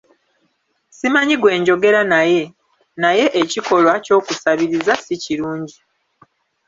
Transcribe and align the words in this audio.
Simanyi 0.97 1.35
gwe 1.39 1.51
njogera 1.59 2.01
naye, 2.13 2.41
naye 3.01 3.25
ekikolwa 3.41 3.93
ky'okusabiriza 4.05 4.93
si 5.03 5.15
kirungi. 5.23 5.77